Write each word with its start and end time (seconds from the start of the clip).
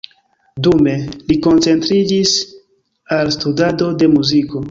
Dume, 0.67 0.93
li 1.27 1.35
koncentriĝis 1.47 2.33
al 3.19 3.31
studado 3.39 3.93
de 4.03 4.09
muziko. 4.19 4.59